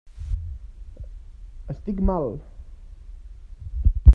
Estic 1.73 2.01
mal! 2.11 2.27